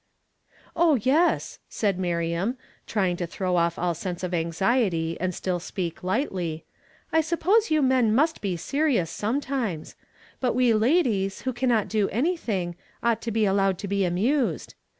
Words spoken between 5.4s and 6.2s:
speak